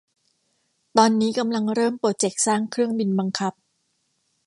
[0.97, 3.53] ตอนนี้กำลังเริ่มโปรเจกต์สร้างเครื่องบินบังคับ